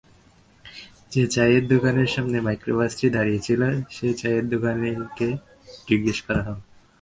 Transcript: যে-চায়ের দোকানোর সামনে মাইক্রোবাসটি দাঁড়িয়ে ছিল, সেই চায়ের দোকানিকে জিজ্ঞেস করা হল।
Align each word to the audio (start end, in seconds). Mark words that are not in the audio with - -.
যে-চায়ের 1.11 1.63
দোকানোর 1.67 2.07
সামনে 2.07 2.37
মাইক্রোবাসটি 2.41 3.05
দাঁড়িয়ে 3.09 3.39
ছিল, 3.39 3.61
সেই 3.89 4.13
চায়ের 4.13 4.45
দোকানিকে 4.49 5.27
জিজ্ঞেস 5.87 6.17
করা 6.21 6.41
হল। 6.43 6.59